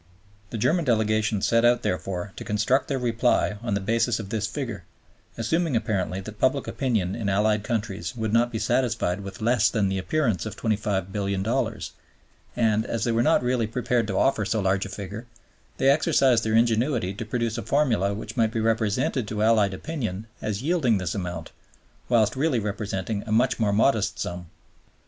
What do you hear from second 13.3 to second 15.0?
really prepared to offer so large a